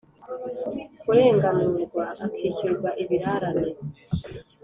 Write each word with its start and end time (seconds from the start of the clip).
Kurenganurwa 1.01 2.05
akishyurwa 2.25 2.89
ibirarane 3.01 3.67